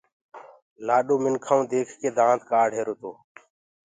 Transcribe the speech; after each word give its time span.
گھوٽ 0.87 1.07
منکآئو 1.23 1.61
ديک 1.71 1.87
ڪي 1.99 2.09
دآنت 2.17 2.41
ڪآڙهيرو 2.49 2.93
تو 3.01 3.11